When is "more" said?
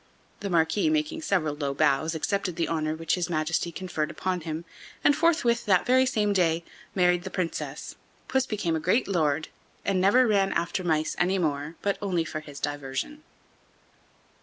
11.37-11.75